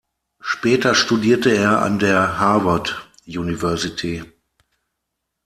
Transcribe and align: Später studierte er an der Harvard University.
Später 0.39 0.95
studierte 0.95 1.51
er 1.55 1.83
an 1.83 1.99
der 1.99 2.39
Harvard 2.39 3.07
University. 3.27 4.23